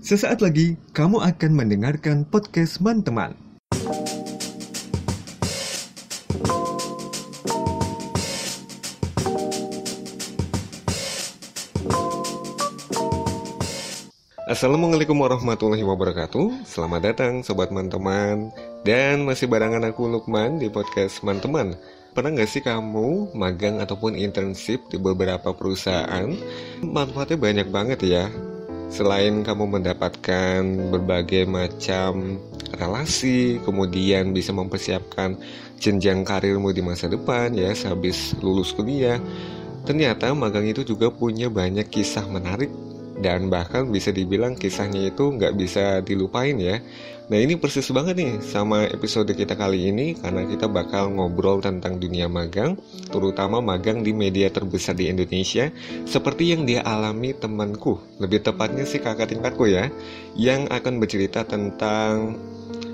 [0.00, 3.36] Sesaat lagi kamu akan mendengarkan podcast Man-teman.
[14.48, 18.50] Assalamualaikum warahmatullahi wabarakatuh Selamat datang sobat man-teman
[18.82, 21.76] Dan masih barengan aku Lukman di podcast man-teman
[22.16, 26.34] Pernah gak sih kamu magang ataupun internship di beberapa perusahaan?
[26.82, 28.26] Manfaatnya banyak banget ya
[28.90, 32.42] Selain kamu mendapatkan berbagai macam
[32.74, 35.38] relasi Kemudian bisa mempersiapkan
[35.78, 39.22] jenjang karirmu di masa depan ya Sehabis lulus kuliah
[39.86, 42.68] Ternyata magang itu juga punya banyak kisah menarik
[43.20, 46.80] dan bahkan bisa dibilang kisahnya itu nggak bisa dilupain ya.
[47.30, 52.02] Nah ini persis banget nih sama episode kita kali ini karena kita bakal ngobrol tentang
[52.02, 52.74] dunia magang,
[53.06, 55.70] terutama magang di media terbesar di Indonesia,
[56.10, 59.86] seperti yang dia alami temanku, lebih tepatnya sih kakak tingkatku ya,
[60.34, 62.34] yang akan bercerita tentang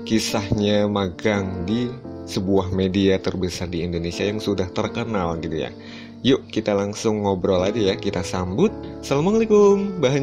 [0.05, 1.89] kisahnya magang di
[2.29, 5.73] sebuah media terbesar di Indonesia yang sudah terkenal gitu ya.
[6.21, 8.69] Yuk kita langsung ngobrol aja ya, kita sambut.
[9.01, 10.13] Assalamualaikum, Mbak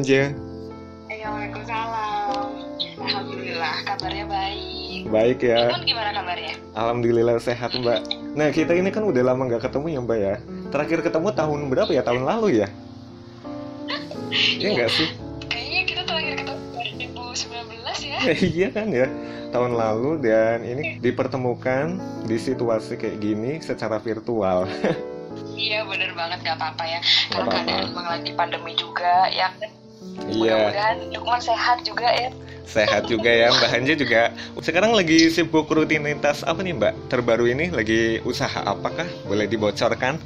[5.09, 5.39] baik.
[5.45, 5.69] Ya.
[5.71, 6.53] Ibu gimana kabarnya?
[6.75, 7.99] Alhamdulillah sehat Mbak.
[8.35, 10.35] Nah kita ini kan udah lama nggak ketemu ya Mbak ya.
[10.73, 12.03] Terakhir ketemu tahun berapa ya?
[12.03, 12.67] Tahun lalu ya?
[14.59, 15.09] Iya nggak sih?
[15.47, 18.17] Kayaknya kita terakhir ketemu 2019 ya.
[18.57, 19.07] iya kan ya.
[19.55, 21.95] Tahun lalu dan ini dipertemukan
[22.27, 24.67] di situasi kayak gini secara virtual.
[25.55, 26.99] Iya bener banget gak apa-apa ya.
[27.31, 29.51] Karena keadaan lagi pandemi juga ya.
[29.55, 29.84] kan?
[30.25, 30.71] Iya.
[30.71, 32.29] Mudah-mudahan Lukman sehat juga ya.
[32.65, 34.21] Sehat juga ya Mbak Hanja juga.
[34.65, 36.93] Sekarang lagi sibuk rutinitas apa nih Mbak?
[37.13, 39.05] Terbaru ini lagi usaha apakah?
[39.29, 40.17] Boleh dibocorkan?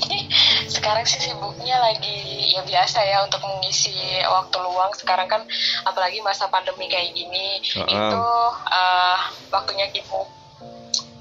[0.74, 3.96] Sekarang sih sibuknya lagi ya biasa ya untuk mengisi
[4.28, 4.92] waktu luang.
[4.92, 5.42] Sekarang kan
[5.88, 7.88] apalagi masa pandemi kayak gini Heeh.
[7.88, 8.22] itu
[8.68, 9.18] eh,
[9.48, 10.39] waktunya kita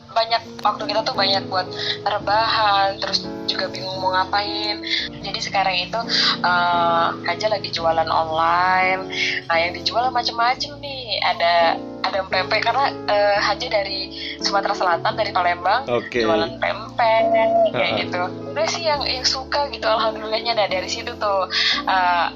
[0.10, 1.68] banyak waktu kita tuh banyak buat
[2.04, 4.82] rebahan terus juga bingung mau ngapain.
[5.20, 6.00] Jadi sekarang itu
[6.42, 9.10] eh aja lagi jualan online.
[9.46, 11.20] Nah yang dijual macem-macem nih.
[11.20, 11.54] Ada
[12.00, 14.00] ada pempek karena eh, Haja dari
[14.42, 16.24] Sumatera Selatan dari Palembang Oke.
[16.24, 18.00] jualan pempek kayak Ha-ha.
[18.02, 18.22] gitu.
[18.50, 20.58] Udah sih yang yang suka gitu alhamdulillahnya.
[20.58, 21.50] Nah dari situ tuh
[21.86, 22.28] eh,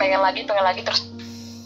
[0.00, 1.06] pengen lagi pengen lagi terus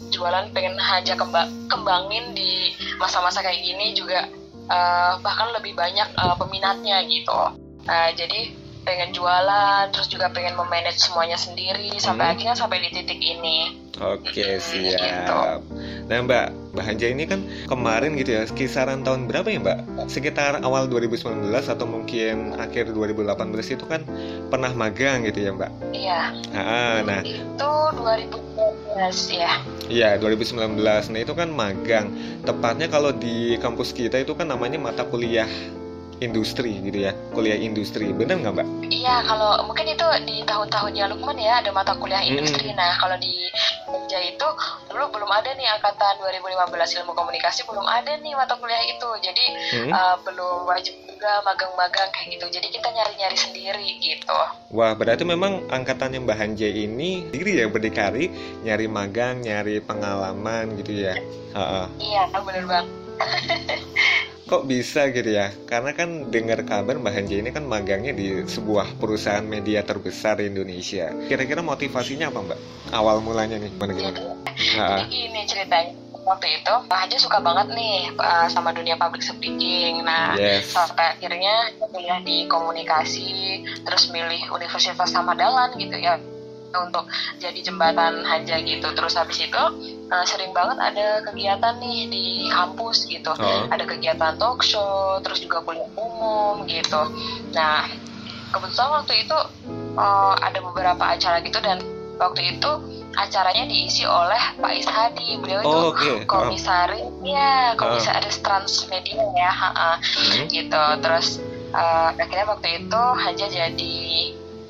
[0.07, 4.23] jualan pengen Haja kemba- kembangin di masa-masa kayak gini juga
[4.67, 7.41] eh, bahkan lebih banyak eh, peminatnya gitu
[7.87, 8.51] Eh, jadi
[8.83, 12.33] pengen jualan terus juga pengen memanage semuanya sendiri sampai Hmm.
[12.35, 14.91] akhirnya sampai di titik ini Oke Gitu.
[14.93, 15.59] siap.
[16.05, 20.05] Nah Mbak, Mbak Hanja ini kan kemarin gitu ya, kisaran tahun berapa ya Mbak?
[20.13, 23.33] Sekitar awal 2019 atau mungkin akhir 2018
[23.73, 24.05] itu kan
[24.53, 25.71] pernah magang gitu ya Mbak?
[25.97, 29.57] iya Ah, nah itu 2019 ya
[29.89, 30.77] iya 2019.
[31.09, 32.13] Nah itu kan magang.
[32.45, 35.49] Tepatnya kalau di kampus kita itu kan namanya mata kuliah
[36.21, 38.13] industri gitu ya, kuliah industri.
[38.13, 38.67] Bener nggak Mbak?
[38.93, 42.69] Iya, kalau mungkin itu di tahun-tahunnya Lukman ya ada mata kuliah industri.
[42.73, 43.49] Nah, kalau di
[44.17, 44.47] Jogja itu
[44.89, 49.09] dulu belum ada nih angkatan 2015 ilmu komunikasi belum ada nih mata kuliah itu.
[49.21, 49.45] Jadi
[49.77, 49.91] Hmm?
[49.93, 52.45] eh, belum wajib juga magang-magang kayak gitu.
[52.49, 54.33] Jadi kita nyari-nyari sendiri gitu.
[54.73, 58.29] Wah, berarti memang angkatannya Mbak Hanja ini diri ya berdikari,
[58.65, 61.13] nyari magang, nyari pengalaman gitu ya.
[61.53, 61.85] Ha-ha.
[62.01, 62.87] Iya, bener banget.
[64.47, 65.51] Kok bisa gitu ya?
[65.67, 70.47] Karena kan dengar kabar Mbak Hanja ini kan magangnya di sebuah perusahaan media terbesar di
[70.47, 71.11] Indonesia.
[71.27, 72.59] Kira-kira motivasinya apa Mbak?
[72.95, 74.19] Awal mulanya nih, gimana gimana?
[74.55, 75.91] Jadi gini ceritanya
[76.27, 80.07] waktu itu Haja suka banget nih eh, sama dunia public speaking.
[80.07, 80.71] Nah, Yes.
[80.71, 86.15] sampai akhirnya kuliah di komunikasi terus milih Universitas Samadalan gitu ya
[86.69, 87.07] untuk
[87.37, 88.87] jadi jembatan Hanja gitu.
[88.91, 89.63] Terus habis itu
[90.07, 93.31] eh, sering banget ada kegiatan nih di kampus gitu.
[93.31, 93.63] Oh.
[93.67, 97.01] ada kegiatan talk show terus juga kuliah umum gitu.
[97.53, 97.87] Nah
[98.51, 99.37] kebetulan waktu itu
[99.97, 101.79] eh, ada beberapa acara gitu dan
[102.17, 102.71] waktu itu
[103.17, 105.41] acaranya diisi oleh Pak Ishadi.
[105.41, 106.25] Beliau itu Oh, oke.
[106.29, 107.09] komisaris.
[107.25, 110.45] Ya komisaris transmedia ya ha, ha Hmm.
[110.45, 110.83] gitu.
[111.01, 111.41] Terus
[111.73, 113.97] eh, akhirnya waktu itu Haja jadi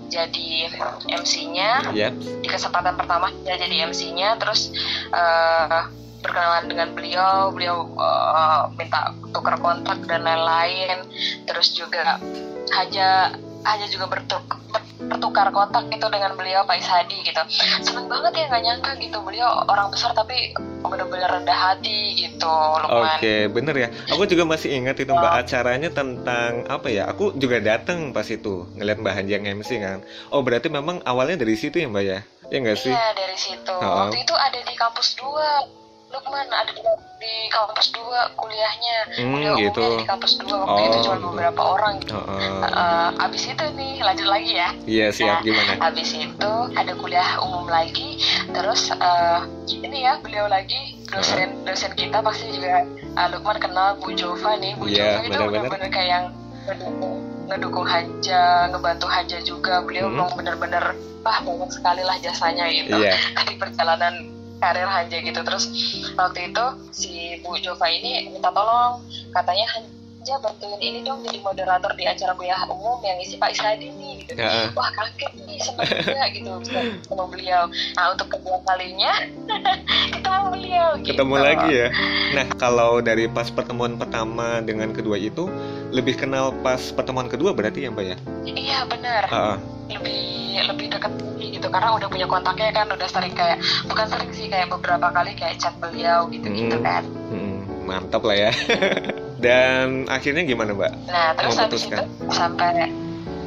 [0.07, 0.71] jadi
[1.05, 2.13] MC-nya Yep.
[2.41, 4.71] di kesempatan pertama dia jadi MC-nya terus
[5.11, 5.81] eh,
[6.17, 11.03] berkenalan dengan beliau beliau eh, minta tukar kontak dan lain-lain
[11.43, 12.17] terus juga
[12.67, 17.41] Haja Haja juga bertuk, ber- bertukar kontak gitu dengan beliau Pak Ishadi gitu
[17.83, 22.47] seneng banget ya nggak nyangka gitu beliau orang besar tapi bener-bener rendah hati gitu
[22.83, 23.89] Lukman Oke, bener ya.
[24.13, 27.09] Aku juga masih ingat itu Mbak acaranya tentang apa ya?
[27.09, 29.99] Aku juga datang pas itu ngeliat Mbak Hanjang MC kan.
[30.29, 32.19] Oh berarti memang awalnya dari situ ya Mbak ya?
[32.47, 33.75] ya nggak sih Iya dari situ.
[33.75, 34.07] Oh.
[34.07, 36.79] Waktu itu ada di kampus 2 Lukman ada di,
[37.19, 37.99] di kampus 2
[38.33, 38.97] kuliahnya.
[39.19, 39.83] Hmm, Kuliah gitu.
[39.93, 41.27] di kampus 2 waktu itu Oh, cuma gitu.
[41.29, 41.95] beberapa orang.
[41.99, 42.39] Heeh.
[42.63, 44.69] Eh, abis itu nih lanjut lagi ya.
[44.85, 49.39] iya siap Nah, gimana Habis itu ada kuliah umum lagi, terus eh,
[49.69, 54.79] ini ya beliau lagi dosen dosen kita pasti juga eh, Lukman kenal Bu Jova nih.
[54.79, 55.91] Bu Iya, Jova itu benar-benar.
[55.91, 56.25] kayak yang
[57.47, 59.83] ngedukung, Hanja, ngebantu Hanja juga.
[59.83, 60.23] Beliau Hmm.
[60.23, 64.15] memang benar-benar wah banyak sekali lah jasanya gitu iya di perjalanan
[64.59, 65.39] karir Hanja gitu.
[65.41, 65.65] Terus
[66.17, 67.11] waktu itu si
[67.45, 69.01] Bu Jova ini minta tolong,
[69.33, 69.65] katanya
[70.27, 74.27] Hanja bantuin ini dong jadi moderator di acara kuliah umum yang isi Pak Ishadi nih
[74.27, 74.75] gitu Heeh.
[74.75, 77.63] wah kaget nih juga gitu ketemu beliau
[77.95, 79.13] nah untuk kedua kalinya
[80.19, 81.15] ketemu beliau gitu.
[81.15, 81.87] ketemu lagi ya
[82.35, 85.47] nah kalau dari pas pertemuan pertama dengan kedua itu
[85.95, 89.76] lebih kenal pas pertemuan kedua berarti ya mbak ya iya benar Heeh.
[89.87, 90.21] Lebih
[90.67, 91.67] lebih dekat gitu.
[91.67, 95.57] Karena udah punya kontaknya kan udah sering kayak bukan sering sih kayak beberapa kali kayak
[95.57, 96.85] chat beliau gitu gitu Hmm.
[96.85, 97.03] kan.
[97.31, 98.51] Hmm, mantap lah ya.
[99.45, 100.91] Dan akhirnya gimana mbak?
[101.05, 102.03] Nah terus habis itu
[102.33, 102.89] sampai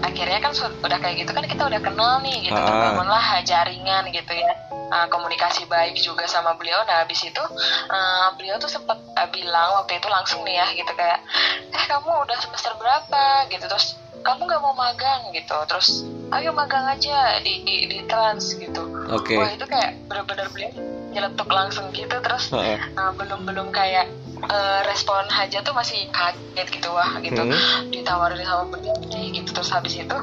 [0.00, 2.66] akhirnya kan udah kayak gitu kan kita udah kenal nih gitu Ah.
[2.66, 4.52] terbangunlah jaringan gitu ya.
[4.90, 6.82] Uh, komunikasi baik juga sama beliau.
[6.82, 7.38] Nah habis itu
[7.86, 11.22] uh, beliau tuh sempat uh, bilang waktu itu langsung nih ya gitu kayak
[11.70, 13.22] eh kamu udah semester berapa?
[13.46, 13.66] Gitu.
[13.66, 15.56] Terus kamu nggak mau magang gitu.
[15.66, 18.82] Terus ayo magang aja di di, di trans gitu.
[19.10, 19.36] Oke.
[19.36, 20.70] Wah itu kayak bener-bener beliau
[21.10, 22.16] nyeletuk langsung gitu.
[22.22, 22.78] Terus Heeh.
[22.94, 24.06] uh, belum belum kayak
[24.46, 26.88] uh, respon Haja tuh masih kaget gitu.
[26.92, 27.40] Wah gitu.
[27.40, 27.90] Hmm.
[27.90, 29.50] ditawarin sama beliau gitu.
[29.50, 30.16] Terus habis itu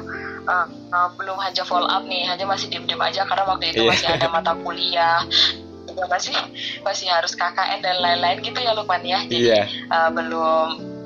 [0.48, 2.24] uh, uh, belum Haja follow up nih.
[2.24, 3.90] Haja masih diem diem aja karena waktu itu Iya.
[3.92, 5.20] masih ada mata kuliah.
[5.88, 6.36] Juga masih
[6.86, 9.26] masih harus KKN dan lain-lain gitu ya Lukman ya.
[9.26, 9.66] Jadi iya.
[9.90, 10.96] uh, belum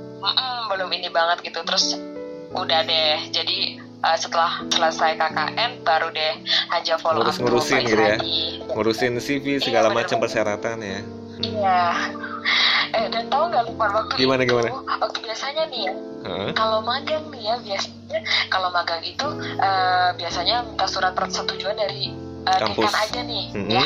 [0.71, 1.59] belum ini banget gitu.
[1.67, 2.12] Terus
[2.55, 3.59] udah deh jadi
[4.01, 6.35] uh, setelah selesai KKN baru deh
[6.69, 8.15] Haja follow up tuh Ngurus-ngurusin Pak gitu ya.
[8.15, 8.39] Ishadi.
[8.69, 11.01] ngurusin CV segala Iya, macam persyaratan ya
[11.43, 11.81] Iya.
[12.93, 14.69] Eh dan tahu nggak Lukman waktu Gimana, itu gimana?
[15.01, 16.51] waktu biasanya nih ya Heeh.
[16.53, 19.27] kalau magang nih ya biasanya kalau magang itu
[19.57, 22.13] eh, biasanya minta surat persetujuan dari
[22.45, 22.85] Kampus.
[22.85, 23.71] dekan aja nih Mhm.
[23.71, 23.85] ya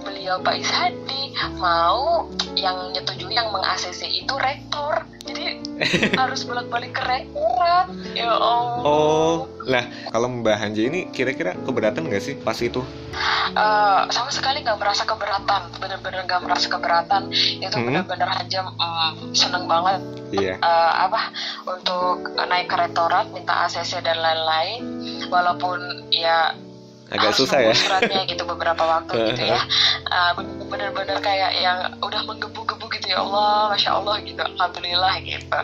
[0.00, 1.22] beliau Pak Ishadi
[1.56, 2.24] mau
[2.54, 5.35] yang nyetujui yang meng-ACC itu rektor jadi
[6.20, 7.86] harus bolak-balik ke rektorat
[8.16, 8.80] ya Allah.
[8.82, 9.36] Oh
[9.66, 12.80] lah kalau mbak Hanja ini kira-kira keberatan nggak sih pas itu?
[13.46, 17.28] Eh, sama sekali nggak merasa keberatan bener-bener nggak merasa keberatan.
[17.32, 17.86] Itu Mhm.
[17.88, 20.00] bener-bener aja mm, seneng banget.
[20.32, 20.54] Iya.
[20.58, 21.30] Eh, apa
[21.66, 24.80] untuk naik ke rektorat minta ACC dan lain-lain.
[25.26, 26.54] Walaupun ya
[27.06, 27.74] agak harus susah ya.
[27.74, 29.60] suratnya gitu beberapa waktu gitu ya.
[30.10, 30.32] Eh,
[30.66, 34.42] bener-bener kayak yang udah menggebu-gebu gitu ya Allah masya Allah gitu.
[34.42, 35.60] Alhamdulillah gitu.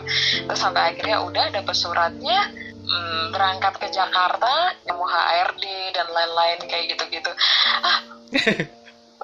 [0.47, 2.39] Terus sampai akhirnya udah dapet suratnya
[2.87, 7.31] mm, berangkat ke Jakarta nemu HRD dan lain-lain kayak gitu-gitu.
[7.83, 7.99] Ah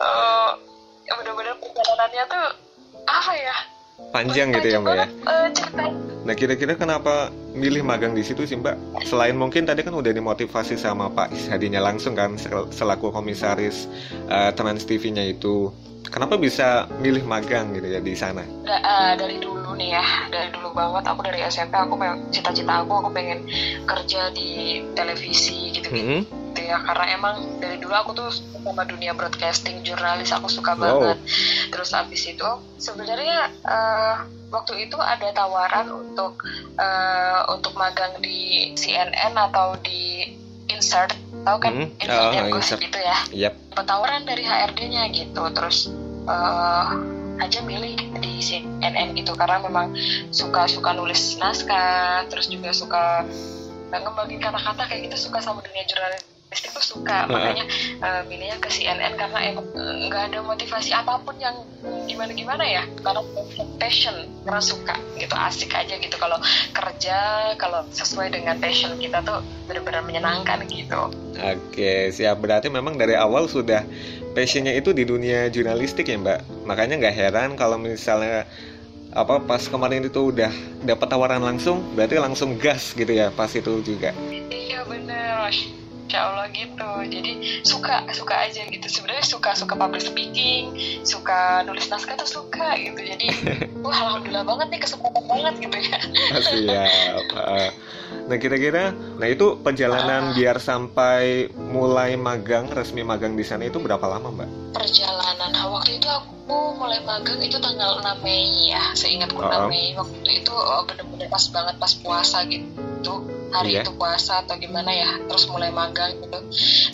[0.04, 0.50] eh,
[1.16, 2.48] bener-bener perjalanannya tuh
[3.10, 3.56] apa ya
[4.10, 5.48] panjang gitu ya mbak ya Eh,
[6.20, 9.02] Nah kira-kira kenapa milih magang di situ sih Mbak?
[9.02, 13.90] Selain mungkin tadi kan udah dimotivasi sama Pak Ishadinya langsung kan sel- selaku komisaris
[14.30, 15.74] eh, Trans TV-nya itu.
[16.10, 18.46] Kenapa bisa milih magang gitu ya di sana?
[18.62, 21.98] Da- eh, dari dulu nih ya dari dulu banget aku dari SMP aku
[22.30, 23.50] cita-cita aku aku pengen
[23.88, 24.50] kerja di
[24.94, 26.22] televisi gitu Hmm?
[26.60, 26.78] Gitu ya.
[26.84, 31.00] Karena emang dari dulu aku tuh sama dunia broadcasting jurnalis aku suka Wow.
[31.00, 31.18] banget.
[31.72, 34.16] Terus habis itu sebenarnya eh,
[34.52, 36.44] waktu itu ada tawaran untuk
[36.76, 40.36] eh, untuk magang di CNN atau di
[40.70, 41.16] Insert.
[41.48, 41.72] Tahu kan?
[41.74, 42.80] Hmm, Insert oh, yang Insert.
[42.84, 43.18] gitu ya.
[43.72, 45.44] Dapat tawaran dari HRD-nya gitu.
[45.56, 45.88] Terus
[46.28, 46.86] eh,
[47.40, 49.32] aja milih di CNN gitu.
[49.34, 49.96] Karena memang
[50.36, 53.24] suka suka nulis naskah terus juga suka
[53.90, 55.82] ngembangin kata-kata kayak gitu suka sama dunia
[56.50, 57.30] jurnalistik tuh suka.
[57.30, 57.66] Makanya
[58.02, 61.62] eh, milihnya ke CNN karena emang eh, nggak ada motivasi apa pun yang
[62.10, 62.84] gimana gimana ya.
[63.06, 63.22] Karena
[63.78, 65.36] passion karena suka gitu.
[65.38, 66.18] Asik aja gitu.
[66.18, 66.42] Kalau
[66.74, 67.18] kerja
[67.62, 71.14] kalau sesuai dengan passion kita tuh benar-benar menyenangkan gitu.
[71.38, 72.42] Oke, siap.
[72.42, 73.86] Berarti memang dari awal sudah
[74.34, 76.66] passionnya itu di dunia jurnalistik ya Mbak.
[76.66, 78.50] Makanya nggak heran kalau misalnya
[79.10, 80.54] apa pas kemarin itu udah
[80.86, 84.14] dapat tawaran langsung, berarti langsung gas gitu ya pas itu juga.
[84.54, 85.50] Iya bener,
[86.10, 86.92] Masya Allah gitu.
[87.06, 88.88] Jadi suka suka aja gitu.
[88.90, 90.74] Sebenarnya suka suka public speaking,
[91.06, 92.98] suka nulis naskah tuh suka gitu.
[92.98, 93.30] Jadi
[93.86, 95.98] wah alhamdulillah banget nih kesempatan banget gitu ya.
[96.50, 97.26] Siap.
[97.38, 97.70] Uh,
[98.10, 98.90] Nah kira-kira,
[99.22, 104.50] nah itu perjalanan biar sampai mulai magang resmi magang di sana itu berapa lama Mbak?
[104.74, 108.98] Perjalanan nah, waktu itu aku mulai magang itu tanggal 6 Mei ya.
[108.98, 109.70] Seingatku Oh.
[109.70, 112.66] 6 Mei waktu itu oh, bener-bener pas banget pas puasa gitu.
[113.50, 113.82] Hari Iya.
[113.82, 116.40] itu puasa atau gimana ya terus mulai magang gitu.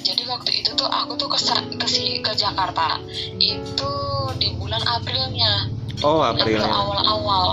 [0.02, 1.38] Jadi waktu itu tuh aku tuh ke
[1.76, 3.00] ke, si- ke Jakarta.
[3.36, 3.92] Itu
[4.38, 5.68] di bulan Aprilnya.
[6.04, 6.72] Oh April April.
[6.72, 7.48] awal-awal.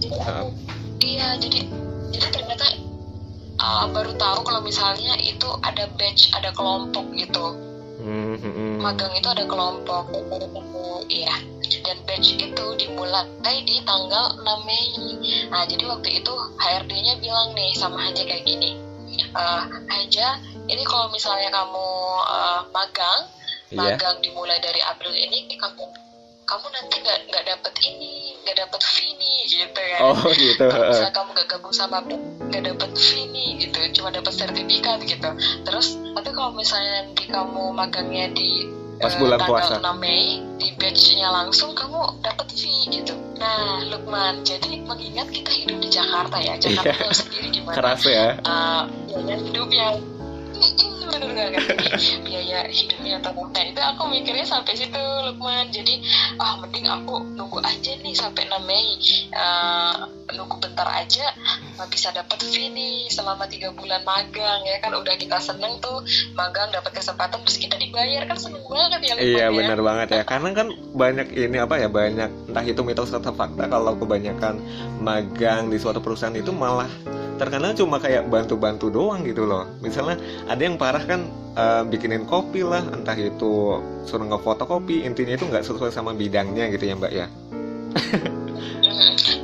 [0.00, 0.48] Aku
[1.00, 1.66] iya jadi
[2.08, 2.66] jadi ternyata
[3.58, 7.54] uh, baru tahu kalau misalnya itu ada batch ada kelompok gitu
[7.98, 8.78] Hmm, hmm, hmm.
[8.78, 10.06] magang itu ada kelompok
[11.10, 11.34] iya
[11.82, 14.86] dan batch itu dimulai di tanggal 6 Mei
[15.50, 18.78] nah jadi waktu itu HRD-nya bilang nih sama Haja kayak gini
[19.18, 20.38] "Eh, Haja
[20.70, 21.88] ini kalau misalnya kamu
[22.30, 23.20] eh, magang
[23.68, 23.76] Iya.
[24.00, 26.07] magang dimulai dari April ini kamu
[26.48, 28.80] kamu nanti nggak nggak dapet ini nggak dapet
[29.14, 30.64] nih gitu ya Oh gitu.
[30.64, 32.90] kalau misalnya kamu gak gabung sama BEM gak dapet
[33.28, 35.28] nih gitu cuma dapet sertifikat gitu
[35.62, 35.86] terus
[36.16, 38.64] tapi kalau misalnya nanti kamu magangnya di
[38.98, 39.74] Pas eh, bulan tanggal puasa.
[39.78, 40.24] 6 Mei
[40.58, 46.36] di batchnya langsung kamu dapet fee gitu nah Lukman jadi mengingat kita hidup di Jakarta
[46.40, 48.34] ya Jakarta tahu sendiri gimana Keras ya.
[48.34, 49.88] eh, biaya hidupnya
[52.24, 55.70] Biaya hidupnya tuh nah itu aku mikirnya sampai situ Lukman.
[55.72, 56.02] Jadi
[56.38, 58.88] ah mending aku nunggu aja nih sampai 6 Mei
[59.28, 59.94] Eh,
[60.34, 61.32] nunggu bentar aja
[61.88, 64.92] bisa dapat fee nih selama tiga bulan magang ya kan?
[64.92, 66.04] Udah kita seneng tuh
[66.36, 68.26] magang dapat kesempatan terus kita dibayar.
[68.28, 69.54] Kan seneng banget ya Lukman Iya ya.
[69.54, 70.22] benar banget ya.
[70.26, 74.60] Karena kan banyak ini apa ya banyak entah itu mitos atau fakta kalau kebanyakan
[75.00, 76.90] magang di suatu perusahaan itu malah
[77.38, 79.64] terkenal cuma kayak bantu-bantu doang gitu loh.
[79.80, 80.18] Misalnya
[80.50, 85.64] ada yang parah kan eh, bikinin kopi lah entah itu suruh ngefotokopi intinya itu nggak
[85.64, 87.26] sesuai sama bidangnya gitu ya mbak ya?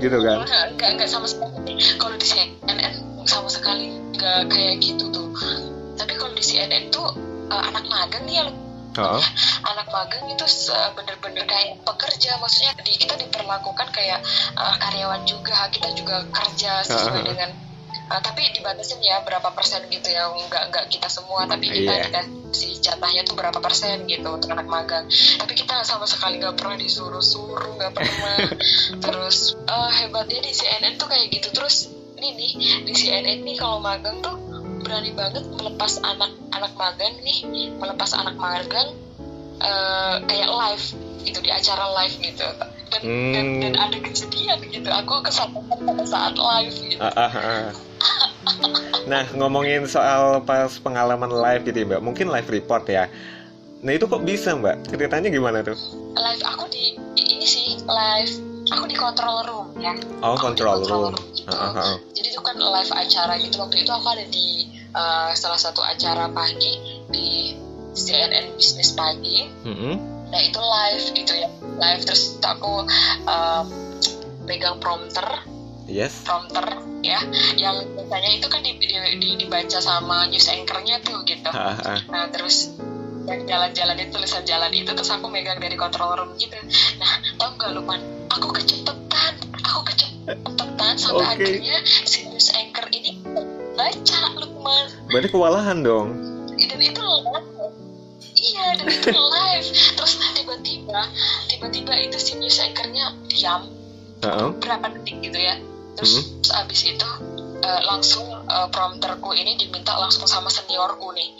[0.03, 0.45] Gitu kan?
[0.45, 1.81] Enggak, enggak sama sekali.
[1.97, 2.79] Kalau di CNN
[3.25, 5.29] sama sekali enggak kayak gitu tuh.
[5.97, 7.09] Tapi kalau di CNN tuh
[7.49, 8.47] eh, anak magang nih ya.
[8.95, 9.19] Oh,
[9.67, 10.47] anak magang itu
[10.95, 12.39] bener-bener kayak pekerja.
[12.39, 14.23] Maksudnya di, kita diperlakukan kayak
[14.55, 17.27] eh, karyawan juga kita juga kerja sesuai Ah.
[17.27, 17.51] dengan
[18.05, 22.05] eh, tapi dibatasin ya berapa persen gitu ya nggak nggak kita semua tapi kita Iya.
[22.09, 25.09] dikasih jatahnya tuh berapa persen gitu untuk anak magang.
[25.11, 28.37] Tapi kita sama sekali nggak pernah disuruh-suruh nggak pernah.
[29.05, 31.49] Terus eh, hebatnya di CNN tuh kayak gitu.
[31.51, 32.51] Terus ini nih
[32.85, 34.37] di CNN nih kalau magang tuh
[34.85, 37.41] berani banget melepas anak-anak magang nih
[37.75, 38.93] melepas anak magang
[39.59, 40.87] eh, kayak live
[41.25, 42.45] gitu di acara live gitu.
[42.93, 43.01] Dan
[43.33, 43.61] dan, Hmm.
[43.65, 44.87] dan ada kejadian gitu.
[44.87, 45.64] Aku pada
[46.05, 47.69] saat live gitu Ah, ah, ah.
[49.05, 52.01] Nah, ngomongin soal pas pengalaman live gitu ya, Mbak.
[52.03, 53.05] Mungkin live report ya.
[53.81, 54.89] Nah, itu kok bisa, Mbak?
[54.89, 55.77] Ceritanya gimana tuh?
[56.15, 58.33] live aku di, ini sih live
[58.71, 61.13] aku di control room ya Oh, Aku di control room.
[61.35, 61.51] gitu.
[61.51, 61.97] Ah, ah, ah.
[62.11, 64.47] jadi itu kan live acara gitu waktu itu aku ada di
[64.89, 66.73] eh, salah satu acara pagi
[67.11, 67.53] di
[67.93, 69.95] CNN Business Pagi Mm-mm.
[70.31, 72.87] nah itu live gitu ya live terus aku
[73.23, 73.67] em,
[74.47, 75.27] pegang prompter
[75.85, 76.25] Yes.
[76.25, 76.65] prompter
[77.01, 77.21] ya
[77.55, 81.79] yang biasanya itu kan di- di- di- dibaca sama news anchornya tuh gitu Ah, ah,
[81.87, 81.99] ah.
[82.09, 82.73] nah terus
[83.25, 86.57] yang jalan-jalan itu tulisan jalan itu terus aku megang dari control room gitu
[86.97, 91.45] nah tau nggak Lukman aku kecepetan aku kecepetan sampai Oke.
[91.45, 93.21] akhirnya si news anchor ini
[93.75, 96.09] baca Lukman Berarti kewalahan dong.
[96.55, 97.05] dan itu
[98.35, 101.01] iya dan itu live terus tiba-tiba
[101.47, 103.69] tiba-tiba itu si news anchornya diam
[104.21, 104.51] Ah, ah.
[104.57, 105.61] berapa detik gitu ya
[105.95, 107.09] terus, terus abis itu
[107.63, 111.31] eh, langsung eh, prompterku ini diminta langsung sama seniorku nih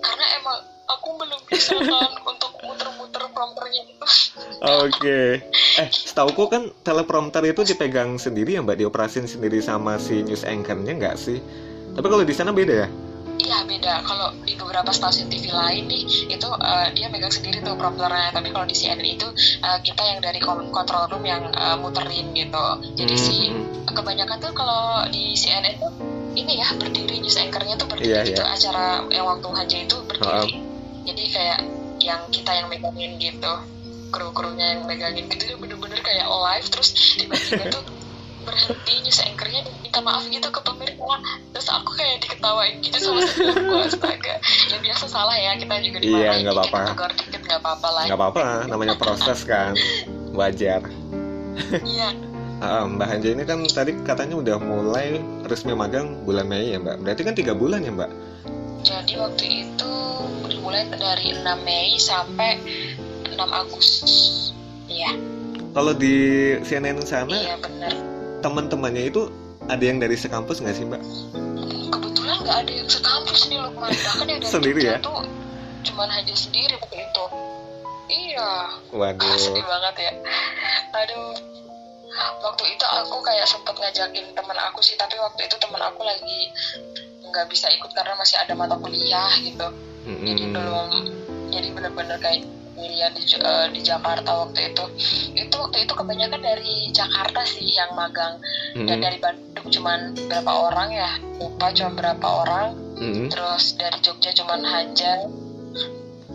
[0.00, 4.06] karena emang aku belum bisa kan untuk muter-muter prompternya itu
[4.64, 5.44] Oke.
[5.76, 10.96] Eh, setauku kan teleprompter itu dipegang sendiri ya, Mbak, dioperasin sendiri sama si news anchor-nya
[10.96, 11.36] nggak sih?
[11.92, 12.88] Tapi kalau di sana beda ya?
[13.38, 14.02] Iya beda.
[14.02, 18.50] Kalau di beberapa stasiun TV lain nih itu eh, dia megang sendiri tuh prompternya tapi
[18.50, 19.26] kalau di CNN itu
[19.60, 22.64] eh, kita yang dari control room yang eh, muterin gitu.
[22.94, 23.90] Jadi Hmm, si hmm.
[23.90, 25.92] kebanyakan tuh kalau di CNN tuh
[26.34, 28.42] ini ya berdiri news anchornya tuh berdiri Iya, gitu.
[28.42, 28.50] iya.
[28.50, 30.50] acara yang waktu haji itu berdiri.
[31.06, 31.58] Jadi kayak
[32.02, 33.52] yang kita yang megangin gitu.
[34.10, 35.54] Kru-krunya yang megangin gitu.
[35.58, 37.82] Bener-bener kayak live terus tiba-tiba tuh
[38.44, 41.16] berhenti news anchornya dan minta maaf gitu ke pemirsa
[41.50, 44.34] terus aku kayak diketawain gitu sama seniorku astaga
[44.68, 47.06] ya biasa salah ya kita juga Iya, dimarahin nggak dikit apa-apa.
[47.16, 49.72] dikit nggak apa-apa lah Nggak apa-apa, namanya proses kan.
[50.30, 50.82] Wajar.
[51.82, 52.10] iya
[52.64, 56.96] Mbak Hanja ini kan tadi katanya udah mulai resmi magang bulan Mei ya, Mbak.
[57.02, 58.10] Berarti kan tiga bulan ya, Mbak?
[58.84, 59.94] jadi waktu itu
[60.44, 62.60] dimulai dari 6 Mei sampai
[63.24, 64.52] 6 Agustus
[64.86, 65.08] iya
[65.72, 66.14] Kalau di
[66.60, 67.92] CNN sana, iya bener
[68.44, 69.32] teman-temannya itu
[69.72, 71.00] ada yang dari sekampus nggak sih, Mbak?
[71.88, 75.00] kebetulan nggak ada yang sekampus nih Lukman bahkan yang dari Sendiri Jogja ya?
[75.00, 75.20] tuh
[75.84, 77.24] cuman Haja sendiri waktu itu
[78.12, 79.36] iya ah, Waduh.
[79.40, 80.12] sedih banget ya
[80.92, 81.32] aduh
[82.44, 86.52] waktu itu aku kayak sempet ngajakin teman aku sih tapi waktu itu teman aku lagi
[87.24, 89.68] nggak bisa ikut karena masih ada mata kuliah gitu
[90.04, 90.24] Mm-mm.
[90.24, 90.88] jadi belum
[91.52, 92.44] jadi bener-bener kayak
[92.74, 94.84] sendirian di, eh, di Jakarta waktu itu
[95.38, 98.42] itu waktu itu kebanyakan dari Jakarta sih yang magang
[98.74, 99.04] dan Mm-mm.
[99.06, 103.30] dari Bandung cuman berapa orang ya lupa cuma berapa orang Mm-mm.
[103.30, 105.18] terus dari Jogja cuman Hajar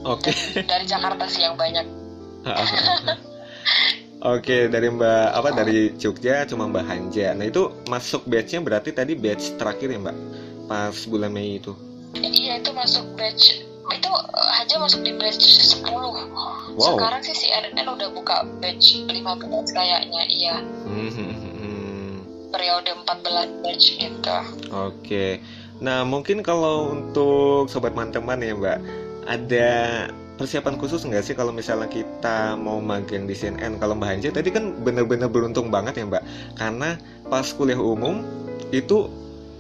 [0.08, 0.32] Oke.
[0.64, 1.84] dari Jakarta sih yang banyak
[4.20, 7.32] Oke, dari Mbak apa dari Jogja cuma Mbak Hanja.
[7.36, 10.18] Nah, itu masuk batch-nya berarti tadi batch terakhir ya, Mbak?
[10.68, 11.72] Pas bulan Mei itu.
[12.20, 15.46] iya itu masuk batch itu eh, Haja masuk di batch
[15.82, 15.90] 10
[16.80, 16.96] Wow.
[16.96, 20.56] sekarang sih CNN udah buka batch 15 kayaknya iya
[20.88, 22.24] Hmm.
[22.50, 24.38] periode 14 batch gitu
[24.70, 25.42] Oke.
[25.80, 28.80] Nah, mungkin kalau untuk sobat manteman ya, Mbak,
[29.32, 29.70] ada
[30.36, 33.80] persiapan khusus nggak sih kalau misalnya kita mau magang di CNN?
[33.80, 36.24] Kalau Mbak Hanja tadi kan benar-benar beruntung banget ya, Mbak,
[36.60, 37.00] karena
[37.32, 38.28] pas kuliah umum
[38.76, 39.08] itu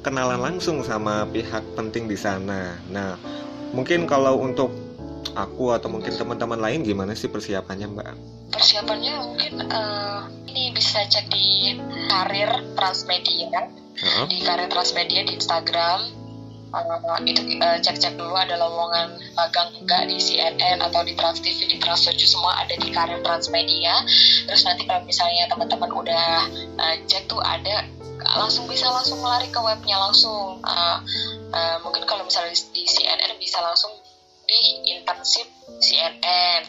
[0.03, 2.75] kenalan langsung sama pihak penting di sana.
[2.91, 3.15] Nah,
[3.71, 4.73] mungkin kalau untuk
[5.37, 8.13] aku atau mungkin teman-teman lain gimana sih persiapannya, Mbak?
[8.49, 11.77] persiapannya mungkin eh, ini bisa cek di
[12.09, 14.25] karir Transmedia Heeh.
[14.25, 16.19] di karir Transmedia di Instagram
[16.69, 21.65] Eh, itu eh, cek-cek dulu ada lowongan magang enggak di CNN atau di Trans TV
[21.65, 24.05] di Trans 7 semua ada di karir Transmedia
[24.45, 26.45] terus nanti kalau misalnya teman-teman udah
[26.77, 27.89] eh, cek tuh ada
[28.23, 30.59] langsung bisa langsung lari ke webnya langsung.
[30.63, 30.97] Eh,
[31.55, 33.91] eh, mungkin kalau misalnya di, CNN bisa langsung
[34.49, 35.45] di internship
[35.77, 36.65] CNN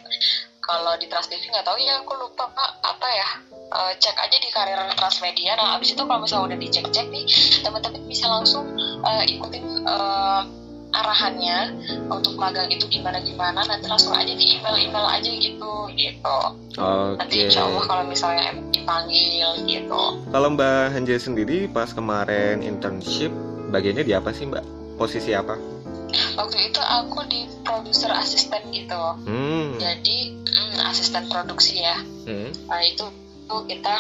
[0.61, 2.71] kalau di Trans TV nggak tahu ya aku lupa pak.
[2.85, 3.29] Apa ya?
[3.51, 5.59] Eh, cek aja di karir Transmedia.
[5.59, 7.25] Nah abis itu kalau misalnya udah dicek-cek nih
[7.63, 8.67] teman-teman bisa langsung
[9.03, 10.43] eh, ikutin eh,
[10.91, 11.59] arahannya
[12.11, 16.39] untuk magang itu gimana gimana nanti langsung aja di email email aja gitu gitu
[17.19, 17.47] nanti Oke.
[17.51, 23.31] insya Allah kalau misalnya dipanggil gitu Kalau Mbak Hanja sendiri pas kemarin internship
[23.71, 24.65] bagiannya di apa sih Mbak?
[24.99, 25.57] Posisi apa?
[26.11, 29.79] waktu itu aku di produser asisten gitu Hmm.
[29.79, 32.67] jadi mm, asisten produksi ya hmm.
[32.67, 33.07] nah itu
[33.67, 33.95] kita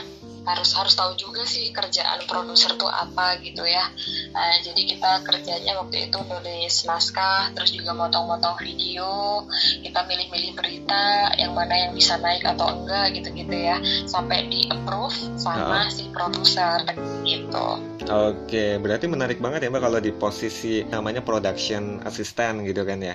[0.44, 3.84] harus harus tahu juga sih kerjaan produser tuh apa gitu ya.
[4.32, 9.44] Nah, jadi kita kerjanya waktu itu nulis naskah terus juga motong-motong video.
[9.84, 13.76] Kita milih-milih berita yang mana yang bisa naik atau enggak gitu-gitu ya.
[14.08, 16.84] Sampai di approve sama si produser
[17.24, 17.66] gitu.
[18.10, 23.14] Oke, berarti menarik banget ya Mbak kalau di posisi namanya production assistant gitu kan ya.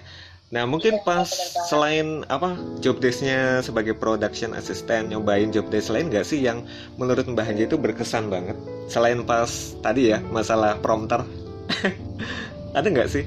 [0.53, 1.25] Nah, mungkin pas
[1.67, 6.63] selain apa job desk-nya sebagai production assistant nyobain job desk lain nggak sih yang
[7.01, 8.55] menurut Mbak Hanja itu berkesan banget?
[8.85, 9.49] Selain pas
[9.81, 11.25] tadi ya masalah prompter.
[12.77, 13.23] Ada nggak sih?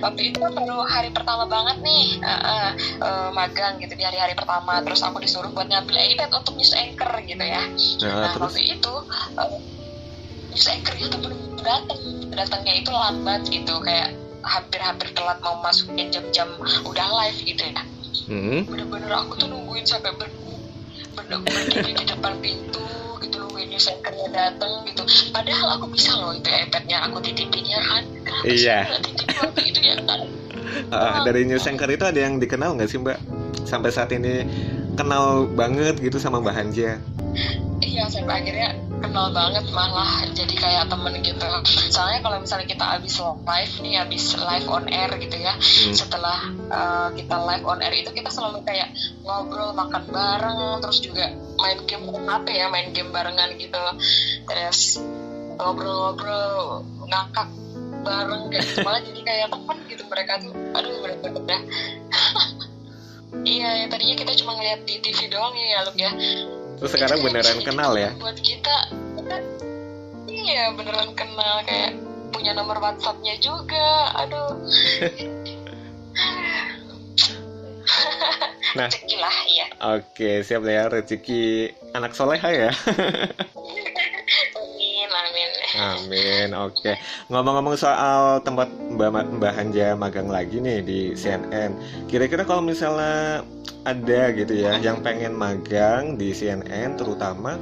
[0.00, 2.68] waktu itu kan baru hari pertama banget nih uh, uh,
[3.02, 7.10] uh, magang gitu di hari-hari pertama terus aku disuruh buat ngambil iPad untuk news anchor
[7.22, 7.64] gitu ya
[8.02, 8.94] Nah, Nah, terus waktu itu
[9.36, 9.50] uh,
[10.52, 12.00] news anchornya tuh belum datang
[12.34, 16.46] datangnya itu lambat gitu kayak hampir-hampir telat mau masukin jam-jam
[16.86, 17.82] udah live gitu ya
[18.30, 18.60] hmm.
[18.70, 20.30] bener-bener aku tuh nungguin sampai ber
[21.18, 22.86] ber- berdiri di depan pintu
[23.20, 25.02] gitu nungguin anchornya datang gitu
[25.34, 28.04] padahal aku bisa loh itu iPadnya aku titipin ya kan
[28.46, 28.78] Iya.
[29.58, 30.22] itu ya kan
[30.92, 33.18] Ah, dari news anchor itu ada yang dikenal nggak sih Mbak?
[33.64, 34.44] Sampai saat ini
[34.94, 36.98] kenal banget gitu sama Mbak Hanja.
[37.80, 41.48] Iya sampai akhirnya kenal banget malah jadi kayak temen gitu.
[41.92, 45.94] Soalnya kalau misalnya kita habis live nih, habis live on air gitu ya, Hmm.
[45.94, 46.38] setelah
[46.70, 48.92] uh, kita live on air itu kita selalu kayak
[49.24, 53.84] ngobrol, makan bareng, terus juga main game apa ya, main game barengan gitu,
[54.48, 55.00] terus
[55.56, 57.48] ngobrol-ngobrol, ngakak
[58.04, 58.80] bareng kayak gitu.
[58.84, 60.52] Malah jadi kayak temen gitu mereka tuh.
[60.54, 61.62] Aduh bener-bener dah.
[63.46, 66.10] Iya yang tadinya kita cuma ngeliat di TV doang ya Luk ya
[66.76, 68.10] Terus sekarang beneran kenal ya?
[68.20, 68.76] buat kita
[70.28, 71.98] iya beneran kenal kayak
[72.30, 74.54] punya nomor WhatsAppnya juga aduh
[78.76, 78.92] Nah.
[78.92, 82.70] rezeki lah ya Oke, siap ya rezeki anak soleha ya.
[85.76, 86.48] amin.
[86.56, 86.96] Oke.
[87.28, 91.76] Ngomong-ngomong soal tempat Mbak Mbak Hanja magang lagi nih di CNN.
[92.08, 93.44] Kira-kira kalau misalnya
[93.86, 97.54] ada gitu ya yang pengen magang di CNN terutama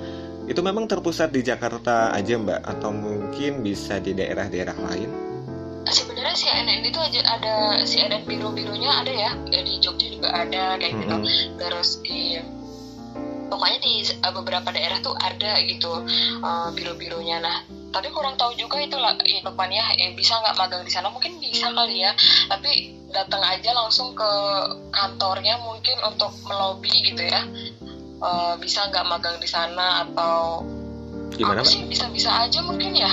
[0.48, 5.24] itu memang terpusat di Jakarta aja Mbak atau mungkin bisa di daerah-daerah lain?
[5.92, 10.94] sebenarnya CNN itu aja ada CNN biru-birunya ada ya Ya, di Jogja juga ada kayak
[11.04, 11.60] gitu Mm-mm.
[11.60, 12.40] terus di
[13.52, 15.92] pokoknya di uh, beberapa daerah tuh ada gitu
[16.40, 17.58] uh, biru-birunya nah
[17.94, 21.06] tapi kurang tahu juga itu lah ya, depannya eh, bisa nggak magang di sana?
[21.14, 22.10] Mungkin bisa kali ya.
[22.50, 24.30] Tapi datang aja langsung ke
[24.90, 27.46] kantornya mungkin untuk melobi gitu ya.
[28.24, 30.66] Uh, bisa nggak magang di sana atau
[31.38, 31.86] Gimana, sih?
[31.86, 33.12] Bisa-bisa aja mungkin ya.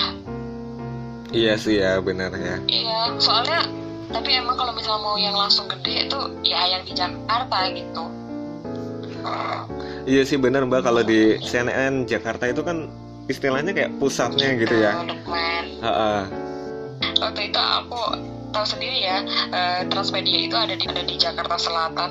[1.32, 2.60] Iya sih ya, benar ya.
[2.68, 3.64] iya soalnya
[4.12, 8.04] tapi emang kalau misalnya mau yang langsung gede itu ya yang di Jakarta gitu.
[10.02, 12.90] Iya sih benar Mbak, kalau di CNN Jakarta itu kan
[13.32, 14.92] istilahnya kayak pusatnya gitu ya.
[15.02, 16.28] Lukman Ha-ha.
[17.18, 18.00] waktu itu aku
[18.50, 19.18] tahu sendiri ya
[19.48, 22.10] eh, Transmedia itu ada di ada di Jakarta Selatan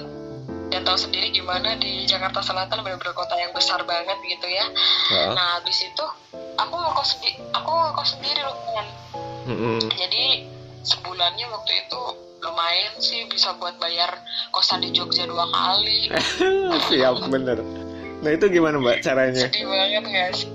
[0.67, 4.65] dan tahu sendiri gimana di Jakarta Selatan benar-benar kota yang besar banget gitu ya
[5.11, 5.31] Ha-ha.
[5.31, 6.05] nah habis itu
[6.57, 8.87] aku ngekos sendiri aku ngekos sendiri Lukman
[9.43, 9.79] Mm-mm.
[9.91, 10.25] jadi
[10.81, 12.01] sebulannya waktu itu
[12.41, 14.09] lumayan sih bisa buat bayar
[14.49, 16.09] kosan di Jogja dua kali
[16.89, 17.61] Siap bener.
[18.17, 19.45] Nah itu gimana Mbak caranya?
[19.45, 20.49] sedih banget gak sih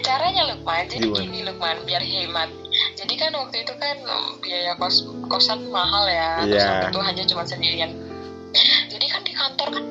[0.00, 1.20] caranya Lukman jadi Gimana?
[1.20, 2.50] gini Lukman biar hemat
[2.94, 3.96] jadi kan waktu itu kan
[4.38, 6.68] biaya kos kosan mahal ya terus Iya.
[6.70, 7.90] waktu itu hanya cuma sendirian
[8.88, 9.84] jadi kan di kantor kan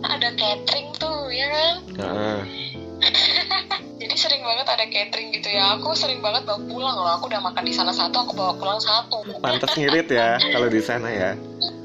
[0.00, 2.32] ada catering tuh ya kan Ha-ha.
[4.00, 7.40] jadi sering banget ada catering gitu ya aku sering banget bawa pulang loh aku udah
[7.40, 11.30] makan di sana satu aku bawa pulang satu Pantas ngirit ya kalau di sana ya.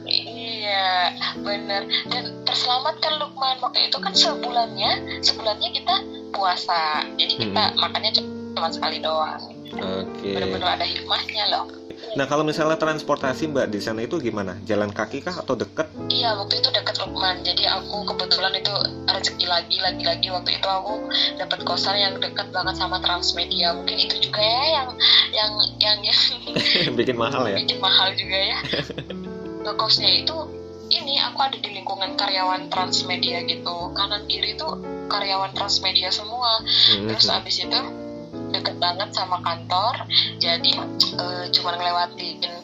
[0.06, 1.88] Iya, bener.
[2.10, 5.96] Dan terselamatkan Lukman waktu itu kan sebulannya, sebulannya kita
[6.36, 7.08] puasa.
[7.16, 7.80] Jadi kita Hmm.
[7.80, 9.42] makannya cuma sekali doang.
[9.76, 10.36] Oke.
[10.36, 11.66] Bener-bener ada hikmahnya loh.
[12.16, 14.56] Nah kalau misalnya transportasi Mbak di sana itu gimana?
[14.64, 15.88] Jalan kaki kah atau deket?
[16.08, 17.44] Iya, waktu itu deket Lukman.
[17.44, 18.72] Jadi aku kebetulan itu
[19.08, 23.76] rezeki lagi, lagi-lagi waktu itu aku dapat kosan yang deket banget sama Transmedia.
[23.76, 24.90] Mungkin itu juga ya yang
[25.32, 26.20] yang yang yang
[27.00, 27.58] Bikin mahal ya?
[27.64, 28.58] bikin mahal juga ya.
[29.66, 30.36] Ngekosnya itu
[30.96, 33.92] ini aku ada di lingkungan karyawan Transmedia gitu.
[33.92, 34.68] Kanan kiri itu
[35.12, 36.64] karyawan Transmedia semua.
[36.64, 37.12] Hmm.
[37.12, 37.80] Terus abis itu
[38.52, 40.08] deket banget sama kantor.
[40.40, 40.72] Jadi
[41.20, 42.64] eh, cuma ngelewatin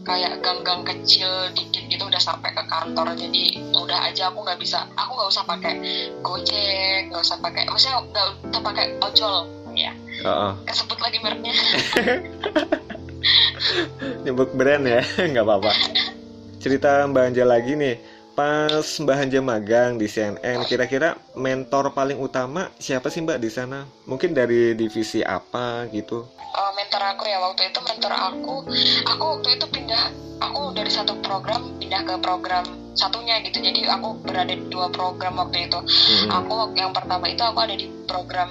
[0.00, 4.88] kayak gang-gang kecil dikit gitu udah sampai ke kantor jadi udah aja aku nggak bisa
[4.96, 5.76] aku nggak usah pakai
[6.24, 9.44] gojek nggak usah pakai maksudnya nggak usah pakai ojol
[9.76, 11.52] ya Oh, kesebut lagi mereknya
[14.24, 15.00] nyebut brand ya,
[15.32, 15.72] nggak apa-apa.
[16.60, 17.96] Cerita Mbak Anja lagi nih,
[18.32, 23.88] pas Mbak Anja magang di CNN, kira-kira mentor paling utama siapa sih Mbak di sana?
[24.04, 26.28] Mungkin dari divisi apa gitu?
[26.50, 28.54] Oh, mentor aku ya waktu itu mentor aku
[29.06, 30.04] aku waktu itu pindah
[30.38, 35.38] aku dari satu program pindah ke program satunya gitu jadi aku berada di dua program
[35.38, 36.28] waktu itu Hmm.
[36.42, 38.50] aku yang pertama itu aku ada di program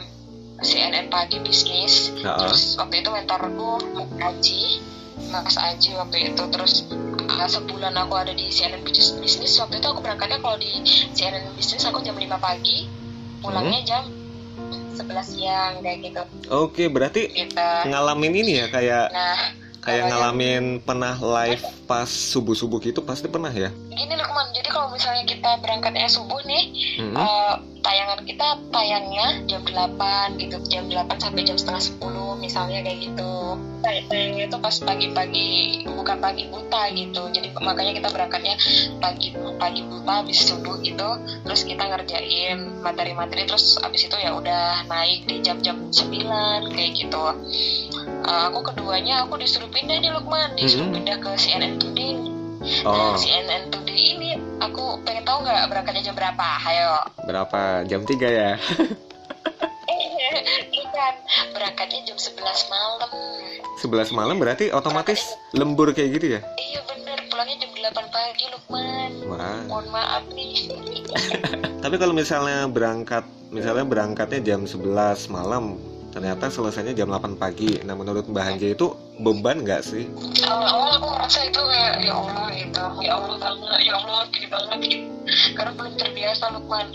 [0.60, 2.40] CNN pagi bisnis Ha-ha.
[2.40, 4.80] terus waktu itu mentorku Mas Aji
[5.30, 6.44] Mas Aji waktu itu.
[6.50, 6.86] Terus
[7.30, 11.54] uh, sebulan aku ada di CNN bisnis bisnis waktu itu aku berangkatnya kalau di CNN
[11.56, 12.90] bisnis aku jam 5 pagi.
[13.40, 14.04] Pulangnya jam
[15.00, 16.22] 11 siang kayak gitu.
[16.52, 17.70] Oke, berarti gitu.
[17.88, 19.40] ngalamin ini ya kayak nah
[19.80, 23.72] kayak ngalamin pernah live pas subuh-subuh gitu pasti pernah ya?
[24.00, 26.64] Gini Lukman jadi kalau misalnya kita berangkatnya subuh nih
[26.98, 27.16] Hmm.
[27.16, 33.00] eh, tayangan kita tayangnya jam 8 gitu jam 8 sampai jam setengah 10 misalnya kayak
[33.02, 33.32] gitu.
[33.80, 35.50] Tay- tayangnya itu pas pagi-pagi
[35.88, 37.32] bukan pagi buta gitu.
[37.32, 38.56] Jadi makanya kita berangkatnya
[38.98, 41.08] pagi pagi buta habis subuh gitu.
[41.42, 46.28] Terus kita ngerjain materi-materi terus habis itu ya udah naik di jam-jam 9
[46.70, 47.24] kayak gitu.
[48.22, 50.52] Eh, aku keduanya aku disuruh pindah nih Lukman.
[50.56, 50.96] Disuruh Mhm.
[50.96, 52.12] pindah ke CNN Today
[52.86, 54.30] Oh, Nah, CNN Today ini
[54.62, 56.48] aku pengen tahu nggak berangkatnya jam berapa?
[56.64, 56.92] Ayo.
[57.26, 57.62] berapa?
[57.86, 58.52] Jam 3 ya?
[60.70, 61.14] Bukan,
[61.54, 62.38] berangkatnya jam 11
[62.70, 63.10] malam.
[63.80, 66.42] 11 malam berarti otomatis lembur kayak gitu ya?
[66.56, 69.12] Iya bener, pulangnya jam 8 pagi Lukman.
[69.26, 69.60] Wah.
[69.66, 70.70] Mohon maaf nih.
[71.84, 74.86] Tapi kalau misalnya berangkat, misalnya berangkatnya jam 11
[75.32, 77.82] malam, ternyata selesainya jam 8 pagi.
[77.86, 80.06] Nah, menurut Mbak Hanja itu beban nggak sih?
[80.46, 84.80] Awal-awal aku ngerasa itu kayak ya Allah gitu, ya Allah banget, ya Allah gini banget
[84.84, 85.08] gitu.
[85.56, 86.88] Karena belum terbiasa Lukman.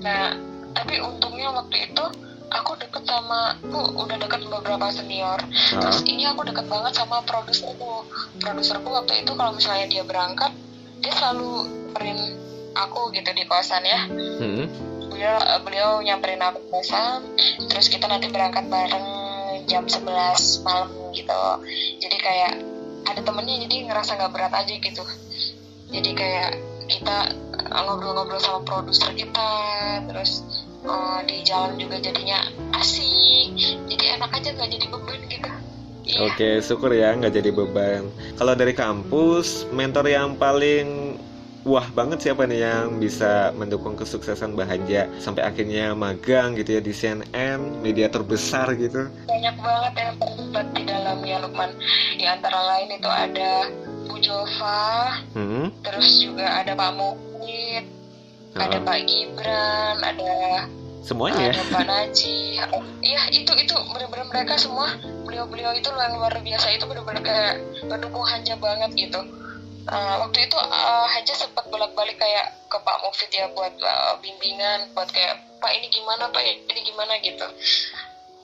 [0.00, 0.34] Nah,
[0.72, 2.04] tapi untungnya waktu itu
[2.50, 5.38] aku deket sama, aku udah deket beberapa senior.
[5.70, 8.06] Terus ini aku deket banget sama produserku.
[8.38, 10.50] Produserku waktu itu kalau misalnya dia berangkat,
[11.02, 12.18] dia selalu nyamperin
[12.78, 14.00] aku gitu di kosan ya.
[14.38, 14.66] Hmm.
[15.20, 17.20] Beliau, beliau nyamperin aku kosan,
[17.68, 19.04] terus kita nanti berangkat bareng
[19.68, 20.08] jam 11
[20.64, 21.44] malam gitu.
[22.00, 22.56] Jadi kayak
[23.04, 25.04] ada temennya jadi ngerasa nggak berat aja gitu.
[25.92, 26.56] Jadi kayak
[26.88, 27.36] kita
[27.68, 29.52] uh, ngobrol-ngobrol sama produser kita,
[30.08, 30.40] terus
[30.88, 32.40] uh, di jalan juga jadinya
[32.80, 33.60] asik.
[33.92, 35.50] Jadi enak aja nggak jadi beban gitu.
[36.10, 36.18] Iya.
[36.32, 38.08] Oke, syukur ya nggak jadi beban.
[38.40, 41.09] Kalau dari kampus, mentor yang paling
[41.62, 46.80] wah banget siapa nih yang bisa mendukung kesuksesan Mbak Hanja sampai akhirnya magang gitu ya
[46.80, 49.12] di CNN, media terbesar gitu.
[49.28, 51.70] banyak banget yang terlibat di dalamnya Lukman
[52.16, 53.52] ya antara lain itu ada
[54.08, 55.68] Bu Jova Hmm.
[55.84, 57.84] terus juga ada Pak Mukit
[58.56, 58.82] ada Ah.
[58.82, 60.34] Pak Gibran ada
[61.00, 62.58] semuanya ada Pak Naji
[63.00, 64.90] iya itu itu benar-benar mereka semua
[65.22, 67.54] beliau-beliau itu yang luar biasa itu benar-benar kayak
[67.86, 69.20] mendukung Hanja banget gitu
[69.90, 74.94] uh, waktu itu uh, Hanja sempat bolak-balik kayak ke Pak Mufid ya buat uh, bimbingan
[74.94, 76.40] buat kayak Pak ini gimana Pak?
[76.40, 77.12] Ini gimana?
[77.20, 77.46] gitu.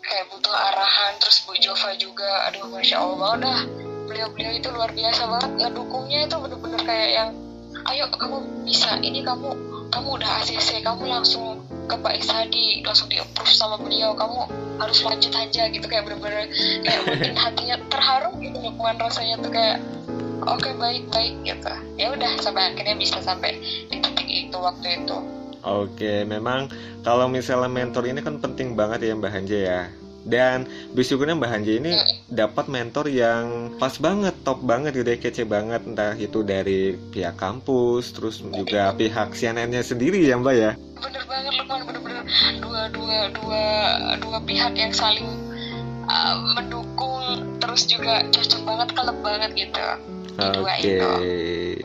[0.05, 3.61] Kayak butuh arahan terus Bu Jova juga aduh masya Allah dah.
[4.07, 7.29] Beliau-beliau itu luar biasa banget ngedukungnya itu bener-bener kayak yang
[7.87, 9.51] ayo kamu bisa ini kamu
[9.91, 14.47] kamu udah ACC kamu langsung ke Pak Isadi langsung di approve sama beliau kamu
[14.79, 15.87] harus lanjut aja gitu.
[15.87, 16.51] Kayak bener-bener
[16.85, 19.79] kayak bikin hatinya terharu gitu Lukman rasanya tuh kayak
[20.45, 23.57] oke okay, baik baik gitu ya udah sampai akhirnya bisa sampai
[23.89, 25.19] di titik itu waktu itu
[25.67, 26.71] Oke, memang
[27.03, 29.83] kalau misalnya mentor ini kan penting banget ya Mbak Hanja ya.
[30.23, 31.93] Dan bersyukurnya Mbak Hanja ini
[32.31, 35.83] dapat mentor yang pas banget, top banget gitu ya, kece banget.
[35.83, 40.79] Entah itu dari pihak kampus, terus juga pihak CNN-nya sendiri ya Mbak ya.
[41.03, 42.23] Bener banget Lukman, bener-bener
[42.63, 43.65] dua, dua, dua,
[44.23, 45.35] dua pihak yang saling
[46.07, 49.83] uh, mendukung, terus juga cocok banget, kelep banget gitu.
[50.37, 50.61] Oke.
[50.85, 51.81] Okay.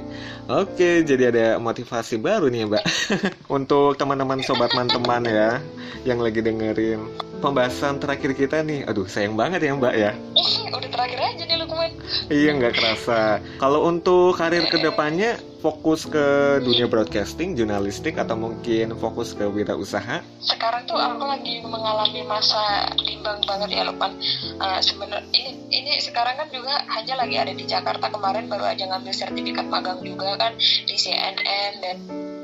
[0.51, 2.83] Oke, jadi ada motivasi baru nih Mbak
[3.55, 5.63] Untuk teman-teman sobat manteman ya
[6.03, 8.85] Yang lagi dengerin Pembahasan terakhir kita nih.
[8.85, 10.11] Aduh sayang banget ya Mbak ya.
[10.77, 11.91] Udah terakhir aja nih Lukman.
[12.29, 13.41] Iya nggak kerasa.
[13.57, 20.25] Kalau untuk karir ke depannya Fokus ke dunia broadcasting, jurnalistik Atau mungkin fokus ke wirausaha?
[20.41, 24.17] Sekarang tuh aku lagi mengalami masa bimbang banget ya Lukman.
[24.57, 28.09] Uh, Sebenarnya ini, ini sekarang kan juga hanya lagi ada di Jakarta.
[28.09, 31.97] Kemarin baru aja ngambil sertifikat magang juga kan di CNN dan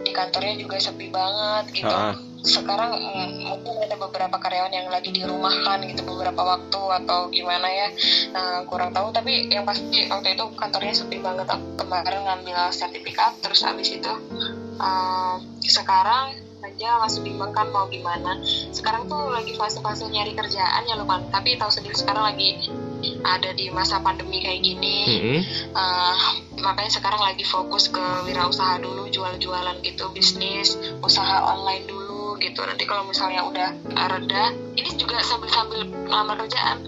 [0.08, 1.92] di kantornya juga sepi banget gitu.
[1.92, 2.16] Uh.
[2.48, 7.88] Sekarang mm, mungkin ada beberapa karyawan yang lagi dirumahkan gitu beberapa waktu atau gimana ya
[8.32, 13.66] nah, kurang tahu tapi yang pasti waktu itu kantornya sepi banget kemarin ngambil sertifikat terus
[13.68, 14.14] habis itu
[14.80, 18.38] uh, sekarang aja masih bingung kan mau gimana
[18.74, 22.58] sekarang tuh lagi fase-fase nyari kerjaan ya lupa tapi tahu sendiri sekarang lagi
[23.24, 25.00] ada di masa pandemi kayak gini.
[25.06, 25.40] Mm -hmm.
[25.74, 26.16] uh,
[26.62, 32.62] makanya sekarang lagi fokus ke wirausaha dulu jual-jualan gitu bisnis usaha online dulu gitu.
[32.66, 36.82] Nanti kalau misalnya udah reda ini juga sambil-sambil ngelamar kerjaan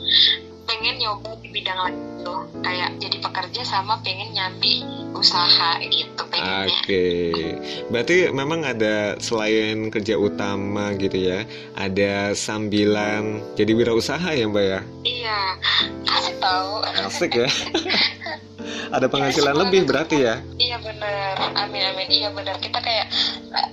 [0.69, 4.85] pengen nyoba di bidang lain tuh kayak jadi pekerja sama pengen nyambi
[5.17, 6.69] usaha gitu pengennya.
[6.69, 7.57] Oke, okay.
[7.89, 14.79] berarti memang ada selain kerja utama gitu ya, ada sambilan jadi wirausaha ya mbak ya?
[15.01, 15.39] Iya,
[16.05, 16.85] kasih tahu.
[16.85, 17.49] Asik ya.
[18.95, 20.37] ada penghasilan ya, lebih berarti ya?
[20.61, 21.33] Iya benar,
[21.65, 22.07] amin amin.
[22.13, 22.61] Iya benar.
[22.61, 23.09] Kita kayak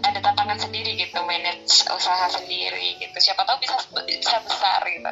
[0.01, 1.19] ada tantangan sendiri gitu,
[1.67, 3.17] usaha sendiri gitu.
[3.19, 3.75] Siapa tahu bisa
[4.07, 5.11] bisa besar gitu.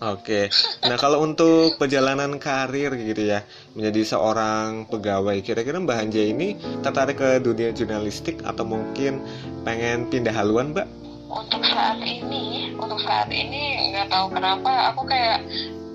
[0.00, 0.40] Oke.
[0.88, 3.44] Nah kalau untuk perjalanan karir gitu ya,
[3.76, 9.20] menjadi seorang pegawai, kira-kira Mbak Hanja ini tertarik ke dunia jurnalistik atau mungkin
[9.62, 10.86] pengen pindah haluan, Mbak?
[11.30, 15.38] Untuk saat ini, untuk saat ini nggak tahu kenapa aku kayak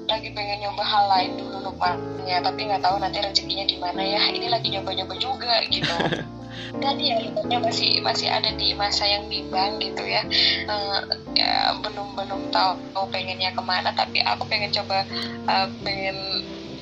[0.05, 4.21] lagi pengen nyoba hal lain dulu lupanya tapi nggak tahu nanti rezekinya di mana ya
[4.29, 5.95] ini lagi nyoba-nyoba juga gitu
[6.79, 10.21] dan ya lupanya masih masih ada di masa yang bimbang gitu ya,
[10.69, 10.99] uh,
[11.35, 15.03] ya belum belum tahu mau pengennya ke mana tapi aku pengen coba
[15.47, 16.15] uh, pengen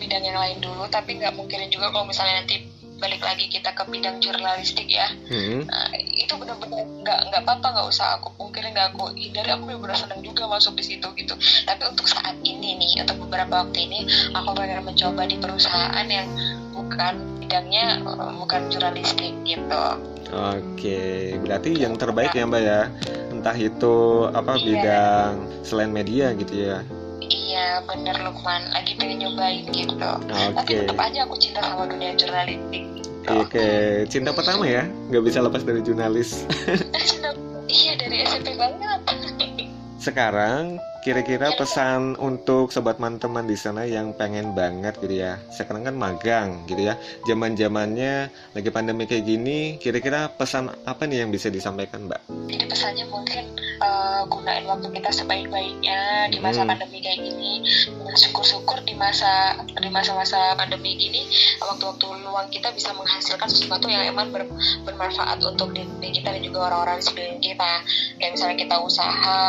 [0.03, 0.83] bidang yang lain dulu.
[0.91, 2.67] Tapi nggak mungkin juga kalau misalnya nanti
[2.99, 5.07] balik lagi kita ke bidang jurnalistik ya.
[5.27, 5.67] Hmm.
[5.67, 9.49] nah, itu benar-benar nggak nggak apa-apa nggak usah aku mungkin nggak aku hindari.
[9.55, 11.35] Aku benar-benar senang juga masuk di situ gitu.
[11.67, 13.99] Tapi untuk saat ini nih untuk beberapa waktu ini
[14.35, 16.27] aku pengen mencoba di perusahaan yang
[16.75, 17.99] bukan bidangnya
[18.39, 19.85] bukan jurnalistik gitu
[20.33, 22.89] Oke, berarti yang terbaik ya Mbak ya,
[23.29, 24.65] entah itu apa iya.
[24.65, 26.81] bidang selain media gitu ya.
[27.21, 30.49] Iya bener Lukman lagi pengen nyobain gitu okay.
[30.57, 32.83] tapi tetap aja aku cinta sama dunia jurnalistik
[33.23, 33.87] Oke, okay.
[34.11, 36.43] cinta pertama ya, nggak bisa lepas dari jurnalis.
[37.71, 38.99] iya dari SMP banget.
[39.95, 45.35] Sekarang kira-kira pesan untuk sobat teman-teman di sana yang pengen banget gitu ya.
[45.51, 46.95] Sekarang kan magang gitu ya.
[47.27, 52.23] Zaman zamannya lagi pandemi kayak gini kira-kira pesan apa nih yang bisa disampaikan mbak?
[52.47, 53.51] Jadi pesannya mungkin
[53.83, 56.71] uh, gunain waktu kita sebaik-baiknya di masa hmm.
[56.71, 57.67] pandemi kayak gini.
[58.13, 61.27] Syukur-syukur di masa di masa-masa pandemi gini
[61.59, 64.45] waktu-waktu luang kita bisa menghasilkan sesuatu yang emang ber,
[64.85, 67.71] bermanfaat untuk diri kita dan juga orang-orang di sekeliling kita.
[68.21, 69.41] Kayak misalnya kita usaha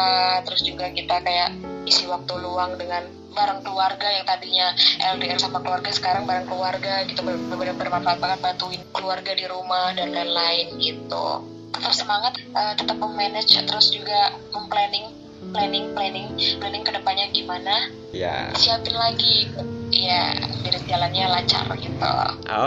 [0.42, 1.43] terus juga kita kayak
[1.84, 3.04] isi waktu luang dengan
[3.34, 4.70] bareng keluarga yang tadinya
[5.18, 7.20] LDR sama keluarga sekarang bareng keluarga gitu.
[7.20, 11.42] Benar-benar bermanfaat banget bantuin keluarga di rumah dan lain-lain gitu.
[11.74, 15.10] Tetap semangat uh, tetap memanage terus juga memplanning
[15.52, 16.30] planning planning
[16.62, 17.90] planning ke depannya gimana.
[18.14, 19.50] Ya siapin lagi.
[19.94, 22.14] Ya biar jalannya lancar gitu.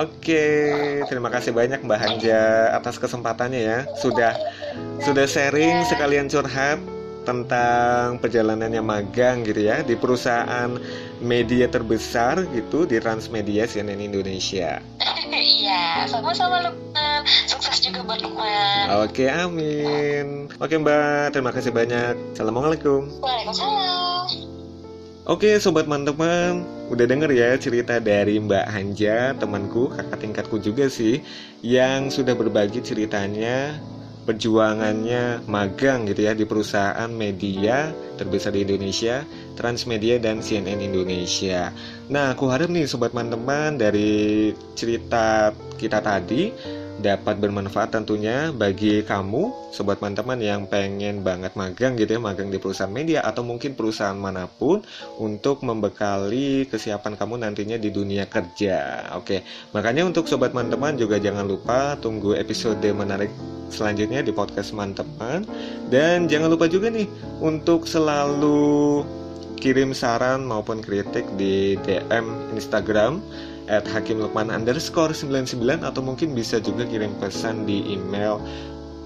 [0.03, 0.45] Oke
[1.07, 3.79] terima kasih banyak Mbak Hanja atas kesempatannya ya.
[4.03, 4.35] Sudah
[4.99, 6.96] sudah sharing sekalian curhat
[7.27, 10.71] tentang perjalanannya magang gitu ya di perusahaan
[11.19, 14.79] media terbesar gitu di Transmedia CNN Indonesia.
[15.37, 17.21] Iya, sama-sama Lukman.
[17.45, 19.03] Sukses juga buat Lukman.
[19.03, 20.47] Oke, amin.
[20.57, 22.15] Oke Mbak, terima kasih banyak.
[22.33, 23.11] Assalamualaikum.
[23.19, 24.57] Waalaikumsalam.
[25.27, 31.19] Oke sobat teman-teman, udah denger ya cerita dari Mbak Hanja, temanku, kakak tingkatku juga sih,
[31.59, 33.75] yang sudah berbagi ceritanya
[34.27, 39.23] perjuangannya magang gitu ya di perusahaan media terbesar di Indonesia,
[39.55, 41.71] Transmedia dan CNN Indonesia.
[42.11, 46.51] Nah, aku harap nih sobat teman-teman dari cerita kita tadi
[46.97, 52.57] dapat bermanfaat tentunya bagi kamu, sobat teman-teman yang pengen banget magang gitu ya, magang di
[52.57, 54.81] perusahaan media atau mungkin perusahaan mana pun
[55.21, 59.09] untuk membekali kesiapan kamu nantinya di dunia kerja.
[59.13, 63.29] Oke, makanya untuk sobat teman-teman juga jangan lupa tunggu episode menarik
[63.69, 65.43] selanjutnya di podcast teman-teman
[65.91, 67.07] dan jangan lupa juga nih
[67.43, 69.03] untuk selalu
[69.59, 73.19] kirim saran maupun kritik di DM Instagram
[73.67, 78.39] at Hakim Lukman underscore 99 atau mungkin bisa juga kirim pesan di email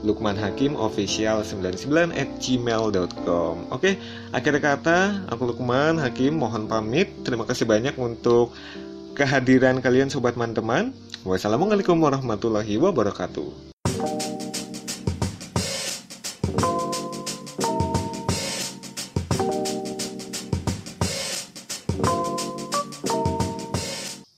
[0.01, 4.01] Lukman Hakim official 99 at gmail.com Oke,
[4.33, 7.09] akhir kata aku Lukman Hakim mohon pamit.
[7.21, 8.53] Terima kasih banyak untuk
[9.13, 13.70] kehadiran kalian sobat teman-teman Wassalamualaikum warahmatullahi wabarakatuh